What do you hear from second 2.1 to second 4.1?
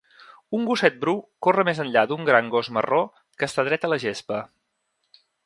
d'un gran gos marró que està dret a la